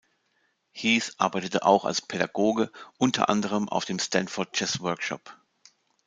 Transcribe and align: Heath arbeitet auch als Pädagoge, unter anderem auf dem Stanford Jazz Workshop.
Heath 0.71 1.13
arbeitet 1.19 1.61
auch 1.61 1.85
als 1.85 2.01
Pädagoge, 2.01 2.71
unter 2.97 3.29
anderem 3.29 3.69
auf 3.69 3.85
dem 3.85 3.99
Stanford 3.99 4.59
Jazz 4.59 4.79
Workshop. 4.81 5.37